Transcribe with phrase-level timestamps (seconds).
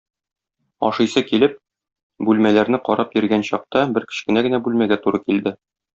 [0.87, 1.53] Ашыйсы килеп,
[2.29, 5.55] бүлмәләрне карап йөргән чакта, бер кечкенә генә бүлмәгә туры килде.